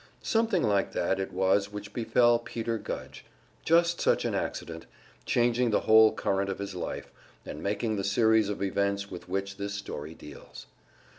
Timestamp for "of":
6.49-6.57, 8.49-8.63